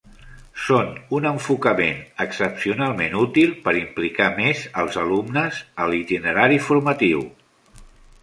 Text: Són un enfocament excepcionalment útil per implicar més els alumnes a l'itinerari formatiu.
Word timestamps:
Són 0.67 0.87
un 1.17 1.25
enfocament 1.31 1.99
excepcionalment 2.23 3.17
útil 3.23 3.53
per 3.67 3.75
implicar 3.81 4.29
més 4.39 4.63
els 4.83 4.97
alumnes 5.03 5.59
a 5.85 5.87
l'itinerari 5.91 6.57
formatiu. 6.71 7.21